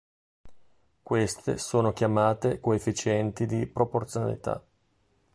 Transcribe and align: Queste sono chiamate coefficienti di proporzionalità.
Queste 1.03 1.59
sono 1.59 1.93
chiamate 1.93 2.59
coefficienti 2.59 3.45
di 3.45 3.67
proporzionalità. 3.67 4.65